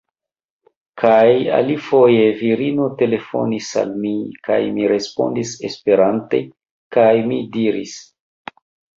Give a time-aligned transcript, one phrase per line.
[1.01, 4.13] Kaj alifoje, virino telefonis al mi,
[4.47, 6.39] kaj mi respondis Esperante,
[6.97, 7.93] kaj mi diris: